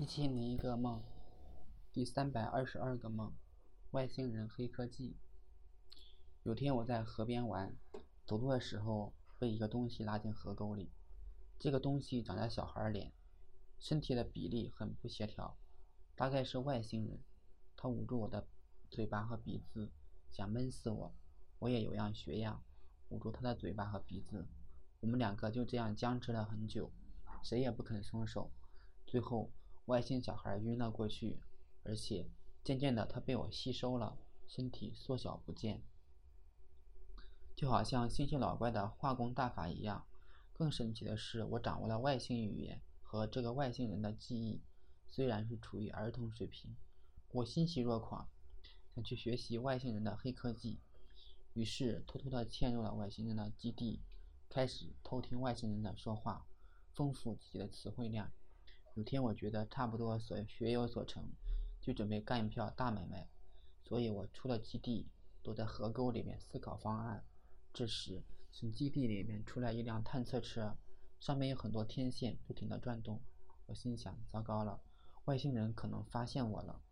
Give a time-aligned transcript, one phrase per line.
[0.00, 1.02] 一千零一个梦，
[1.92, 3.34] 第三百二十二个梦，
[3.90, 5.18] 外星人黑科技。
[6.42, 7.76] 有天我在河边玩，
[8.24, 10.90] 走路的时候被一个东西拉进河沟里。
[11.58, 13.12] 这个东西长在小孩脸，
[13.78, 15.58] 身体的比例很不协调，
[16.16, 17.20] 大概是外星人。
[17.76, 18.48] 他捂住我的
[18.88, 19.92] 嘴巴和鼻子，
[20.30, 21.14] 想闷死我。
[21.58, 22.64] 我也有样学样，
[23.10, 24.48] 捂住他的嘴巴和鼻子。
[25.00, 26.90] 我们两个就这样僵持了很久，
[27.42, 28.50] 谁也不肯松手。
[29.06, 29.52] 最后。
[29.90, 31.40] 外星小孩晕了过去，
[31.82, 32.30] 而且
[32.62, 34.16] 渐渐的他被我吸收了，
[34.46, 35.82] 身体缩小不见，
[37.56, 40.06] 就好像星星老怪的化工大法一样。
[40.52, 44.62] 更神奇的是，我掌握了外星语言和这个外星人的记忆，
[45.08, 46.76] 虽然是处于儿童水平，
[47.32, 48.28] 我欣喜若狂，
[48.94, 50.78] 想去学习外星人的黑科技。
[51.54, 54.00] 于是偷偷的嵌入了外星人的基地，
[54.48, 56.46] 开始偷听外星人的说话，
[56.92, 58.30] 丰富自己的词汇量。
[58.94, 61.24] 有天我觉得差不多所学有所成，
[61.80, 63.28] 就准备干一票大买卖，
[63.84, 65.08] 所以我出了基地，
[65.42, 67.24] 躲在河沟里面思考方案。
[67.72, 70.76] 这时，从基地里面出来一辆探测车，
[71.20, 73.20] 上面有很多天线不停地转动。
[73.66, 74.80] 我心想：糟糕了，
[75.26, 76.82] 外星人可能发现我了。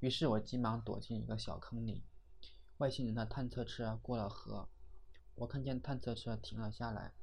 [0.00, 2.04] 于是我急忙躲进一个小坑里。
[2.76, 4.68] 外星人的探测车过了河，
[5.34, 7.14] 我看见探测车停了下来，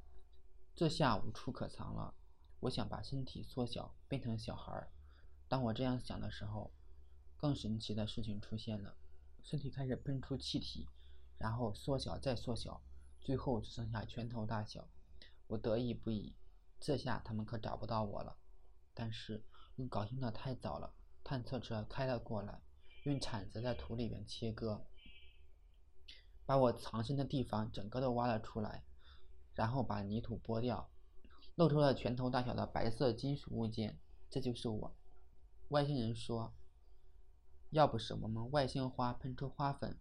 [0.75, 2.13] 这下无处可藏了。
[2.59, 4.91] 我想把身体缩小，变成小孩儿。
[5.47, 6.73] 当我这样想的时候，
[7.37, 8.97] 更神奇的事情出现了：
[9.41, 10.89] 身体开始喷出气体，
[11.37, 12.81] 然后缩小再缩小，
[13.21, 14.89] 最后只剩下拳头大小。
[15.47, 16.35] 我得意不已，
[16.77, 18.35] 这下他们可找不到我了。
[18.93, 19.45] 但是
[19.75, 22.61] 又高兴的太早了，探测车开了过来，
[23.03, 24.85] 用铲子在土里面切割，
[26.45, 28.83] 把我藏身的地方整个都挖了出来，
[29.55, 30.89] 然后把泥土剥掉。
[31.55, 33.97] 露出了拳头大小的白色金属物件，
[34.29, 34.93] 这就是我。
[35.69, 36.53] 外星人说
[37.71, 39.97] ：“要不是我们外星花喷出花粉，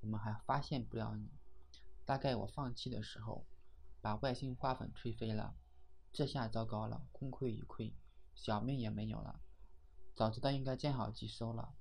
[0.00, 1.28] 我们还发现不了你。”
[2.06, 3.46] 大概我放弃的时候，
[4.00, 5.54] 把外星花粉吹飞了。
[6.12, 7.92] 这下糟糕了，功亏一篑，
[8.34, 9.40] 小命也没有了。
[10.14, 11.74] 早知道应该见好即收了。